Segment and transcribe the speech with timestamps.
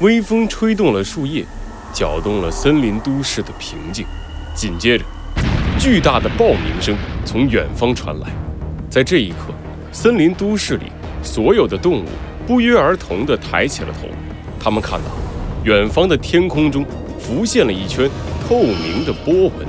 [0.00, 1.44] 微风吹动了树叶，
[1.92, 4.06] 搅动了森林都市的平静。
[4.54, 5.04] 紧接着，
[5.76, 8.28] 巨大的爆鸣声从远方传来。
[8.88, 9.52] 在这一刻，
[9.90, 12.04] 森林都市里所有的动物
[12.46, 14.06] 不约而同地抬起了头。
[14.60, 15.10] 他们看到，
[15.64, 16.86] 远方的天空中
[17.18, 18.08] 浮现了一圈
[18.48, 19.66] 透明的波纹，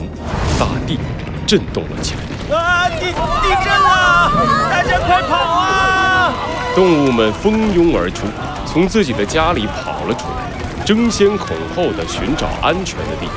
[0.59, 0.99] 大地
[1.47, 2.55] 震动了起来。
[2.55, 2.87] 啊！
[2.87, 4.31] 地地震了！
[4.69, 6.35] 大家快跑啊！
[6.75, 8.27] 动物们蜂拥而出，
[8.71, 13.35] 从自己的家里跑了出来，争先恐后地寻找安全的地方。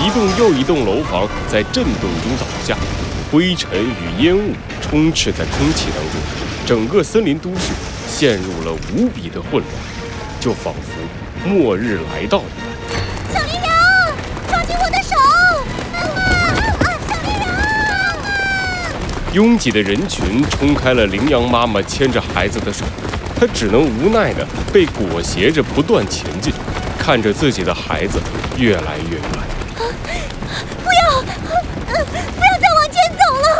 [0.00, 2.76] 一栋又一栋楼房在震动中倒下，
[3.32, 6.20] 灰尘与烟雾充斥在空气当中，
[6.64, 7.72] 整个森林都市
[8.06, 9.64] 陷入了无比的混乱，
[10.38, 12.42] 就仿佛末日来到一
[12.94, 13.02] 般。
[13.32, 13.68] 小羚羊，
[14.48, 15.16] 抓紧我的手！
[15.92, 16.86] 啊啊！
[17.08, 17.50] 小羚羊！
[19.32, 22.84] 拥挤的人群冲开了羚羊妈妈牵着孩子的手，
[23.44, 26.54] 他只能无奈地被裹挟着不断前进，
[26.96, 28.20] 看着自己的孩子
[28.56, 29.22] 越来越远。
[29.74, 33.50] 不要，不要再往前走了！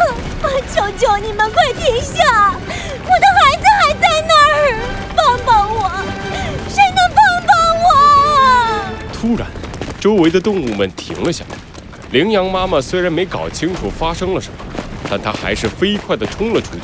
[0.72, 2.54] 求求你们快停下！
[3.02, 4.78] 我的孩子还在那儿，
[5.16, 5.90] 帮帮我！
[6.68, 7.52] 谁能帮帮
[7.82, 7.90] 我？
[9.12, 9.48] 突然，
[9.98, 11.56] 周围的动物们停了下来。
[12.12, 14.58] 羚羊妈妈虽然没搞清楚发生了什么，
[15.10, 16.82] 但她还是飞快地冲了出去，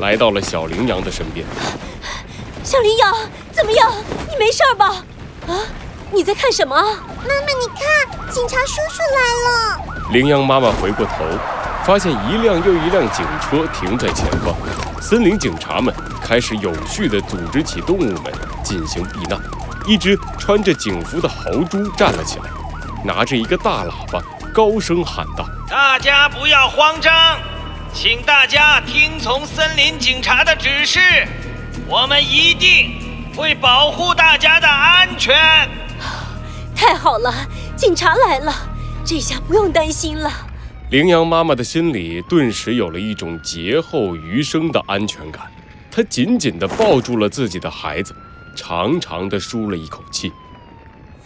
[0.00, 1.46] 来到了小羚羊的身边。
[2.70, 3.12] 小羚羊，
[3.50, 3.92] 怎么样？
[4.28, 5.02] 你没事吧？
[5.48, 5.58] 啊？
[6.12, 6.76] 你在看什么？
[6.76, 10.10] 妈妈，你看，警察叔叔来了。
[10.12, 11.24] 羚羊妈妈回过头，
[11.84, 14.54] 发现一辆又一辆警车停在前方。
[15.02, 18.32] 森林警察们开始有序地组织起动物们
[18.62, 19.36] 进行避难。
[19.84, 22.44] 一只穿着警服的豪猪站了起来，
[23.04, 24.22] 拿着一个大喇叭，
[24.54, 27.36] 高声喊道：“大家不要慌张，
[27.92, 31.00] 请大家听从森林警察的指示，
[31.90, 32.92] 我们一定
[33.34, 35.34] 会保护大家的安全。”
[36.72, 37.34] 太好了，
[37.76, 38.54] 警察来了，
[39.04, 40.30] 这下不用担心了。
[40.90, 45.50] 羚羊妈妈的心里顿时有了一种劫后余生的安全感，
[45.90, 48.14] 她紧紧地抱住了自己的孩子，
[48.54, 50.30] 长长地舒了一口气。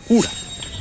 [0.06, 0.32] 忽然，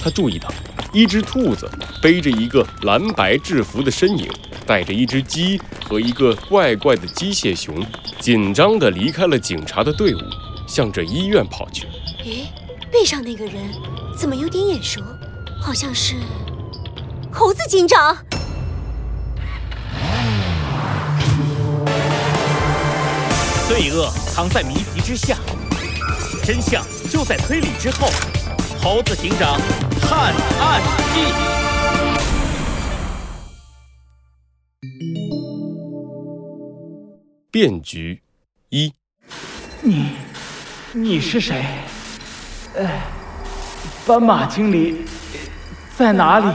[0.02, 0.50] 她注意到
[0.94, 1.70] 一只兔子
[2.02, 4.32] 背着一个蓝白制服的身影，
[4.66, 7.86] 带着一只鸡和一个怪怪的机械熊，
[8.20, 10.20] 紧张地离开了警察的队伍，
[10.68, 11.88] 向着医院跑去。
[12.26, 12.48] 诶，
[12.92, 13.56] 背上那个人。
[14.16, 15.02] 怎么有点眼熟？
[15.60, 16.16] 好像是
[17.32, 18.16] 猴子警长。
[23.68, 25.36] 罪恶藏在谜题之下，
[26.46, 28.08] 真相就在推理之后。
[28.82, 29.60] 猴子警长
[30.02, 30.82] 探案
[31.14, 31.63] 记。
[37.54, 38.20] 变局
[38.70, 38.92] 一。
[39.84, 40.08] 你，
[40.92, 41.64] 你是谁？
[42.76, 43.04] 哎。
[44.08, 45.06] 斑马经理
[45.96, 46.52] 在哪里？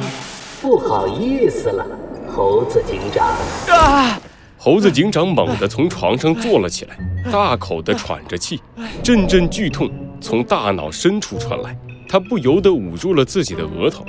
[0.61, 1.87] 不好意思了，
[2.29, 3.29] 猴子警长。
[3.69, 4.21] 啊！
[4.59, 6.99] 猴子警长猛地从床上坐了起来，
[7.31, 8.61] 大口地喘着气，
[9.01, 9.89] 阵阵剧痛
[10.21, 11.79] 从大脑深处传来，
[12.09, 14.05] 他不由得捂住了自己的额头。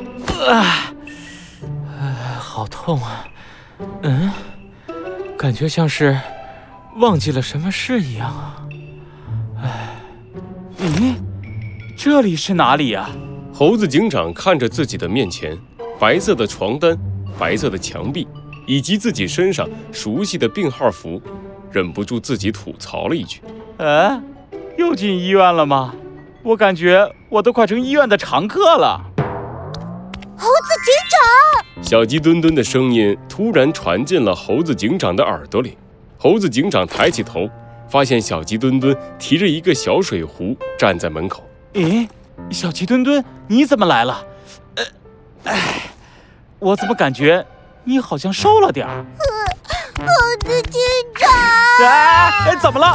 [0.50, 0.92] 啊！
[2.40, 3.28] 好痛啊！
[4.02, 4.32] 嗯，
[5.38, 6.20] 感觉像是
[6.98, 8.68] 忘记了什么事一样啊。
[9.64, 9.96] 哎，
[10.80, 11.16] 咦，
[11.98, 13.10] 这里是哪里呀？
[13.54, 15.58] 猴子警长看着自己的面前，
[16.00, 16.98] 白色的床单、
[17.38, 18.28] 白色的墙壁，
[18.66, 21.22] 以及自己身上熟悉的病号服，
[21.72, 23.42] 忍不住自己吐槽了一句
[23.80, 24.22] ：“哎，
[24.78, 25.94] 又进医院了吗？
[26.42, 29.02] 我感觉我都快成医院的常客了。”
[30.38, 35.78] 猴子警长，小鸡墩墩的声音突然传进了猴子警长的耳朵里。
[36.22, 37.50] 猴子警长抬起头，
[37.90, 41.42] 发现小鸡墩墩提着一个小水壶站在门口。
[41.74, 42.06] 咦？
[42.52, 44.22] 小鸡墩墩，你怎么来了？
[44.76, 44.84] 呃，
[45.46, 45.90] 哎，
[46.60, 47.46] 我怎么感觉
[47.86, 49.06] 你好像瘦了点儿？
[49.98, 50.06] 猴
[50.46, 50.82] 子警
[51.16, 51.32] 长，
[51.88, 52.88] 哎，怎么了？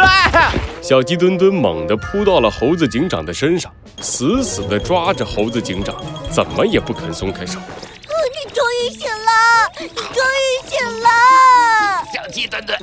[0.00, 0.50] 啊！
[0.80, 5.94] 小鸡墩墩猛地扑到了猴子警长的身上，死死地抓着猴子警长，
[6.30, 7.58] 怎么也不肯松开手。
[8.32, 11.08] 你终于醒了，你终于醒了，
[12.24, 12.78] 小鸡墩墩。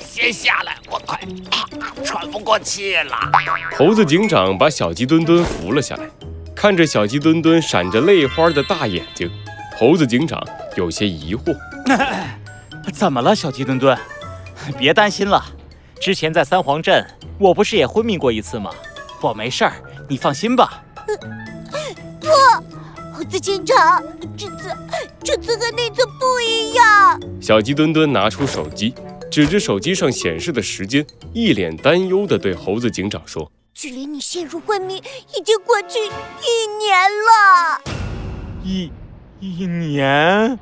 [0.00, 1.20] 先下来，我快
[2.04, 3.16] 喘不过气了。
[3.78, 6.02] 猴子警长把小鸡墩墩扶了下来，
[6.52, 9.30] 看着小鸡墩墩闪着泪花的大眼睛，
[9.78, 11.56] 猴子警长有些疑惑：
[12.92, 13.96] 怎么了，小鸡墩墩？
[14.76, 15.44] 别担心了，
[16.00, 17.06] 之前在三皇镇，
[17.38, 18.72] 我不是也昏迷过一次吗？
[19.20, 19.74] 我没事儿，
[20.08, 20.82] 你放心吧。
[22.20, 22.28] 不，
[23.16, 24.02] 猴子警长，
[24.36, 24.74] 这次
[25.22, 27.15] 这次和那次不一样。
[27.46, 28.92] 小鸡墩墩拿出手机。
[29.30, 36.98] 指着手机上显示的时间，一脸担忧地对猴子警长说：“距离你陷入昏迷已经过去一年
[37.28, 37.80] 了。
[38.64, 38.90] 一
[39.38, 40.58] 一年？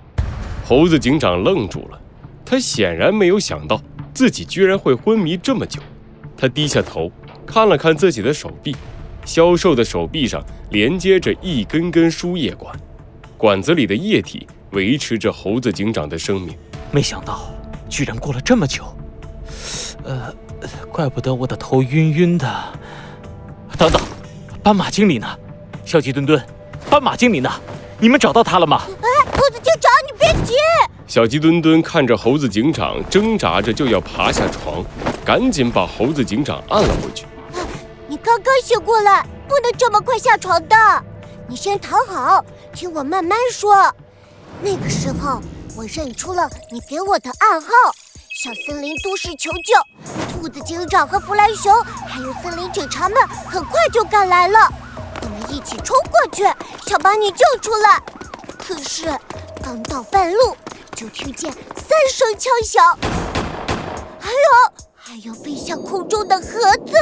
[0.67, 1.99] 猴子警长愣住了，
[2.45, 3.81] 他显然没有想到
[4.13, 5.81] 自己居然会昏迷这么久。
[6.37, 7.11] 他低下头
[7.47, 8.77] 看了看自己的手臂，
[9.25, 12.79] 消瘦的手臂上连接着一根根输液管，
[13.39, 16.55] 管子里的液体维持着猴子警长的生命。
[16.95, 17.51] 没想到
[17.89, 18.85] 居然过了这么久，
[20.05, 20.33] 呃，
[20.93, 22.49] 怪不得我的头晕晕的。
[23.77, 24.01] 等等，
[24.63, 25.27] 斑马经理呢？
[25.85, 26.41] 小鸡墩墩，
[26.89, 27.51] 斑马经理呢？
[27.99, 28.83] 你们找到他了吗？
[28.87, 30.55] 哎，猴子警长，你别急。
[31.09, 34.85] 小鸡墩墩看着猴子警长挣扎着就要爬下床，
[35.25, 37.27] 赶紧把猴子警长按了回去。
[38.07, 40.77] 你刚刚醒过来，不能这么快下床的。
[41.49, 43.93] 你先躺好，听我慢慢说。
[44.63, 45.43] 那个时候，
[45.77, 47.69] 我认出了你给我的暗号，
[48.41, 49.75] 向森林都市求救。
[50.33, 51.73] 兔子警长和弗兰熊
[52.07, 54.73] 还有森林警察们很快就赶来了。
[55.23, 56.45] 我们一起冲过去，
[56.87, 58.01] 想把你救出来。
[58.57, 59.07] 可是
[59.65, 60.57] 刚到半路，
[60.95, 62.99] 就听见三声枪响，
[64.21, 66.43] 还有还有飞向空中的盒
[66.87, 66.95] 子。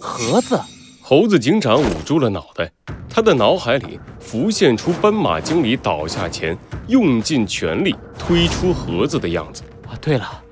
[0.00, 0.58] 盒子？
[1.02, 2.72] 猴子警长捂住了脑袋，
[3.14, 6.58] 他的脑海里浮现出斑马经理倒下前
[6.88, 9.62] 用尽全力推出盒子的样子。
[9.86, 10.42] 啊，对了，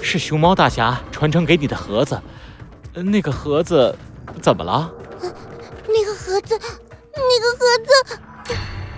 [0.00, 2.22] 是熊猫大侠传承给你的盒子。
[2.94, 3.92] 那个盒子
[4.40, 4.88] 怎么了？
[5.88, 6.56] 那个盒子，
[7.12, 8.54] 那个盒子。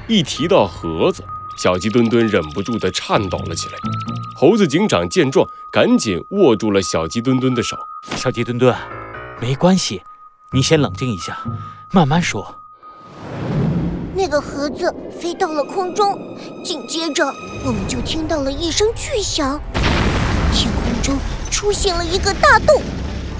[0.06, 1.25] 一提到盒子，
[1.56, 3.72] 小鸡墩墩忍不住地颤抖了起来。
[4.37, 7.75] 猴子警长见状，赶紧握住了小鸡墩墩的手。
[8.16, 8.76] 小鸡墩墩，
[9.40, 10.02] 没关系，
[10.52, 11.38] 你先冷静一下，
[11.90, 12.54] 慢慢说。
[14.18, 16.18] 那个盒子飞到了空中，
[16.64, 17.24] 紧接着
[17.64, 19.60] 我们就听到了一声巨响，
[20.52, 21.16] 天空中
[21.52, 22.82] 出现了一个大洞，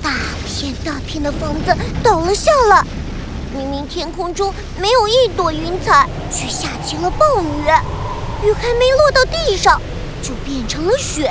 [0.01, 0.13] 大
[0.47, 2.87] 片大片的房子倒了下来。
[3.53, 9.83] 明明天空中没有一朵云彩，却下起了暴雨，雨还没落到地上，
[10.23, 11.29] 就变成了雪。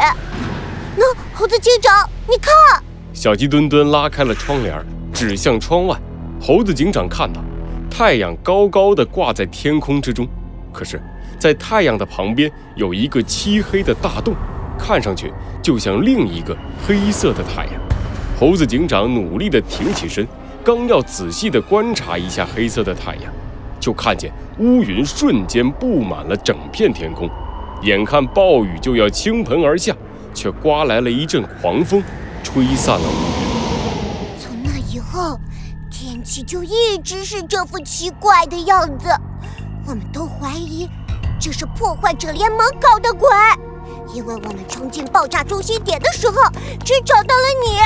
[0.97, 2.83] 那猴子警长，你看，
[3.13, 5.97] 小鸡墩墩拉开了窗帘，指向窗外。
[6.41, 7.41] 猴子警长看到，
[7.97, 10.27] 太阳高高的挂在天空之中，
[10.71, 11.01] 可是，
[11.39, 14.35] 在太阳的旁边有一个漆黑的大洞，
[14.77, 15.33] 看上去
[15.63, 16.55] 就像另一个
[16.85, 17.73] 黑色的太阳。
[18.39, 20.27] 猴子警长努力地挺起身。
[20.63, 23.33] 刚要仔细地观察一下黑色的太阳，
[23.79, 27.27] 就看见乌云瞬间布满了整片天空，
[27.81, 29.91] 眼看暴雨就要倾盆而下，
[30.35, 32.03] 却刮来了一阵狂风，
[32.43, 33.05] 吹散了乌云。
[33.05, 33.36] 从那以后，
[36.43, 39.09] 就一直是这副奇怪的样子。
[39.85, 40.89] 我们都怀疑
[41.39, 43.29] 这是破坏者联盟搞的鬼，
[44.13, 46.35] 因为我们冲进爆炸中心点的时候，
[46.83, 47.77] 只找到了你。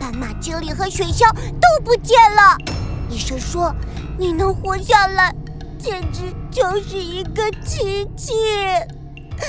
[0.00, 2.56] 斑马经理和雪橇都不见了。
[3.10, 3.74] 医生说，
[4.18, 5.34] 你能活下来，
[5.78, 8.32] 简直就是一个奇迹。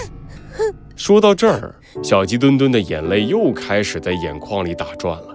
[0.96, 5.33] 说到这儿，小鸡墩墩的眼泪又开始在眼眶里打转了。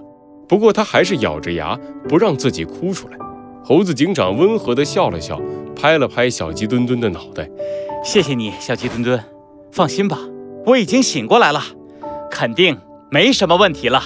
[0.49, 1.79] 不过他还是咬着牙，
[2.09, 3.17] 不让自己哭出来。
[3.63, 5.39] 猴子警长温和地笑了笑，
[5.75, 7.47] 拍了拍小鸡墩墩的脑袋
[8.03, 9.23] ：“谢谢你，小鸡墩墩。
[9.71, 10.17] 放心吧，
[10.65, 11.61] 我已经醒过来了，
[12.31, 12.75] 肯定
[13.11, 14.03] 没什么问题了。”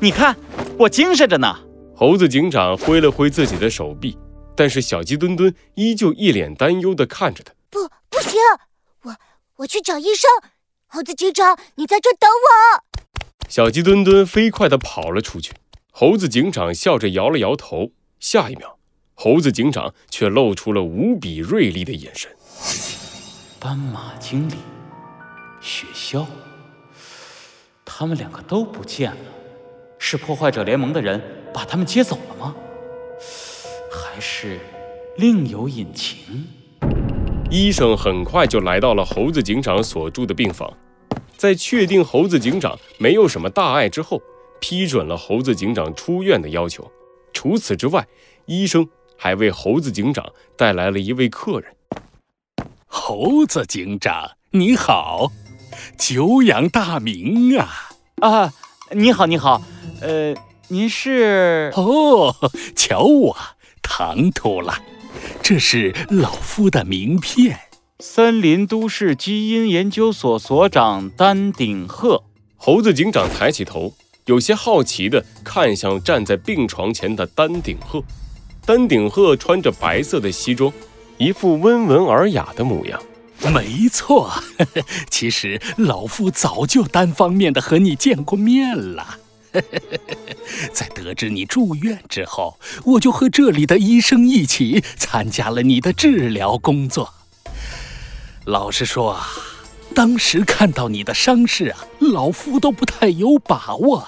[0.00, 0.34] 你看，
[0.78, 1.54] 我精神着呢。
[1.94, 4.16] 猴子警长挥了挥自己的手臂，
[4.56, 7.52] 但是小鸡墩墩依旧一脸担忧地看着他。
[7.68, 8.40] 不，不行，
[9.02, 9.14] 我
[9.56, 10.30] 我去找医生。
[10.86, 12.82] 猴子警长，你在这等我。
[13.46, 15.52] 小鸡墩墩飞快地跑了出去。
[15.94, 17.90] 猴子警长笑着摇了摇头。
[18.18, 18.78] 下一秒，
[19.14, 22.30] 猴子警长却露出了无比锐利的眼神。
[23.60, 24.54] 斑马经理，
[25.60, 26.24] 雪橇，
[27.84, 29.18] 他们两个都不见了。
[29.98, 31.20] 是破坏者联盟的人
[31.52, 32.56] 把他们接走了吗？
[33.92, 34.58] 还是
[35.18, 36.46] 另有隐情？
[37.50, 40.72] 医生很快就来到了猴子警长所住的病房，
[41.36, 44.22] 在确定猴子警长没有什么大碍之后，
[44.62, 46.88] 批准了猴子警长出院的要求。
[47.32, 48.06] 除此之外，
[48.46, 48.88] 医生
[49.18, 50.24] 还为猴子警长
[50.56, 51.74] 带来了一位客人。
[52.86, 55.32] 猴子警长，你好，
[55.98, 57.90] 久仰大名啊！
[58.20, 58.52] 啊，
[58.92, 59.60] 你好，你好。
[60.00, 60.32] 呃，
[60.68, 61.72] 您是？
[61.74, 62.32] 哦，
[62.76, 63.36] 瞧我
[63.82, 64.78] 唐突了，
[65.42, 67.58] 这是老夫的名片。
[67.98, 72.22] 森林都市基因研究所所长丹顶鹤。
[72.56, 73.92] 猴子警长抬起头，
[74.26, 78.02] 有些好奇地看向站在病床前的丹顶鹤。
[78.64, 80.72] 丹顶鹤穿着白色的西装，
[81.18, 83.02] 一副温文尔雅的模样。
[83.52, 84.32] 没错，
[85.10, 89.18] 其实老夫早就单方面的和你见过面了。
[90.72, 97.12] 在得知你住院之后，我就和这里的医生一起参加了你的治疗工作。
[98.44, 99.28] 老实说啊，
[99.94, 104.06] 当时看到你的伤势啊，老夫都不太有把握。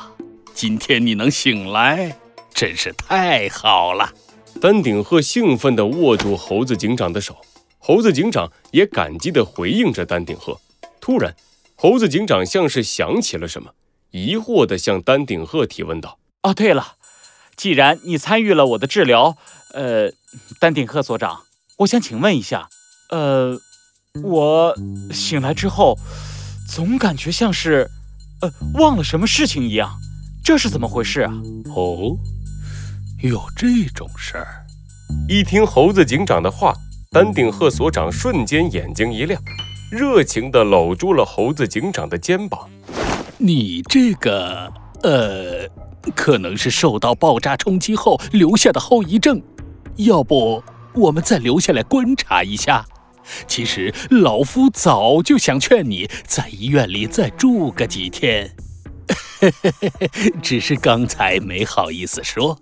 [0.55, 2.17] 今天你能醒来，
[2.55, 4.13] 真是太好了。
[4.61, 7.37] 丹顶鹤兴奋地握住猴子警长的手，
[7.79, 10.59] 猴子警长也感激地回应着丹顶鹤。
[11.01, 11.35] 突然，
[11.77, 13.71] 猴子警长像是想起了什么，
[14.11, 16.95] 疑惑地向丹顶鹤提问道：“哦，对了，
[17.57, 19.37] 既然你参与了我的治疗，
[19.75, 20.11] 呃，
[20.59, 21.43] 丹顶鹤所长，
[21.79, 22.69] 我想请问一下，
[23.11, 23.59] 呃，
[24.23, 24.73] 我
[25.13, 25.99] 醒来之后，
[26.69, 27.91] 总感觉像是，
[28.43, 29.91] 呃，忘了什么事情一样，
[30.45, 31.33] 这是怎么回事啊？”
[31.75, 32.17] 哦。
[33.23, 34.67] 有这种事儿！
[35.29, 36.75] 一听猴子警长的话，
[37.11, 39.41] 丹顶鹤所长瞬间眼睛一亮，
[39.91, 42.69] 热情地搂住了猴子警长的肩膀。
[43.39, 44.73] 你这个……
[45.03, 45.69] 呃，
[46.15, 49.43] 可能是受到爆炸冲击后留下的后遗症。
[49.97, 50.63] 要不
[50.95, 52.85] 我们再留下来观察一下？
[53.47, 58.51] 其实老夫早就想劝你在医院里再住个几天，
[60.43, 62.59] 只是刚才没好意思说。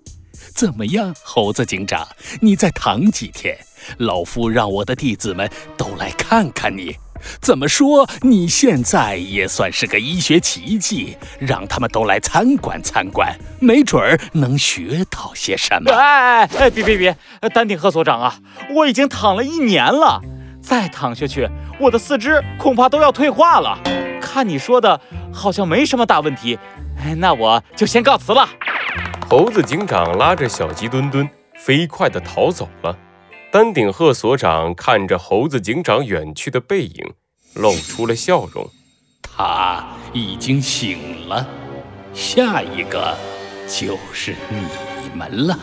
[0.55, 2.07] 怎么样，猴子警长？
[2.41, 3.57] 你再躺几天，
[3.97, 6.95] 老夫让我的弟子们都来看看你。
[7.41, 15.91] 怎么说，你现在也算是个医学奇迹，让他们都来参观参观，没准儿能学到些什么。
[15.91, 17.17] 哎哎，别别别！
[17.53, 18.39] 丹顶鹤所长啊，
[18.75, 20.21] 我已经躺了一年了，
[20.63, 23.77] 再躺下去，我的四肢恐怕都要退化了。
[24.21, 24.99] 看你说的，
[25.31, 26.57] 好像没什么大问题，
[27.17, 28.47] 那我就先告辞了。
[29.29, 32.97] 猴子警长拉着小鸡墩墩飞快地逃走了。
[33.51, 37.13] 丹顶鹤所长看着猴子警长远去的背影，
[37.55, 38.67] 露出了笑容。
[39.21, 41.45] 他已经醒了，
[42.13, 43.15] 下一个
[43.67, 45.57] 就是你们了。